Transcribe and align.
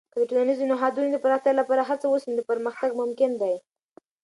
که 0.13 0.17
د 0.21 0.23
ټولنیزو 0.29 0.69
نهادونو 0.71 1.09
د 1.11 1.17
پراختیا 1.23 1.53
لپاره 1.59 1.87
هڅه 1.89 2.05
وسي، 2.09 2.29
نو 2.35 2.41
پرمختګ 2.51 2.89
ممکن 3.01 3.31
دی. 3.41 3.55